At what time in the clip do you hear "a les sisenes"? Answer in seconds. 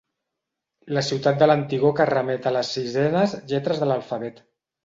2.53-3.39